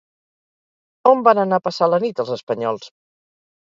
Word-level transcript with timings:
On 1.11 1.23
van 1.29 1.43
anar 1.43 1.61
a 1.63 1.65
passar 1.69 1.93
la 1.95 2.03
nit 2.09 2.27
els 2.27 2.37
espanyols? 2.41 2.95